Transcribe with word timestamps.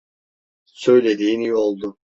Söylediğin 0.65 1.39
iyi 1.41 1.53
oldu. 1.55 1.97